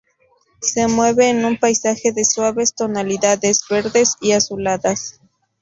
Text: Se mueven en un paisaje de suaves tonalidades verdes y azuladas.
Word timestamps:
Se 0.63 0.87
mueven 0.87 1.37
en 1.37 1.45
un 1.45 1.57
paisaje 1.59 2.11
de 2.11 2.25
suaves 2.25 2.73
tonalidades 2.73 3.61
verdes 3.69 4.15
y 4.19 4.31
azuladas. 4.31 5.21